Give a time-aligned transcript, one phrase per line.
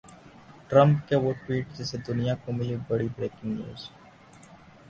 [0.69, 3.89] Trump के वो tweet जिनसे दुनिया को मिली बड़ी ब्रेकिंग न्यूज